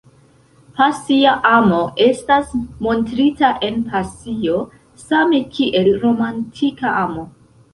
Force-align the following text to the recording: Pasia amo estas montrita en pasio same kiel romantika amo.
Pasia 0.77 1.33
amo 1.49 1.81
estas 2.05 2.55
montrita 2.87 3.51
en 3.69 3.77
pasio 3.91 4.57
same 5.05 5.45
kiel 5.59 5.93
romantika 6.07 6.97
amo. 7.07 7.29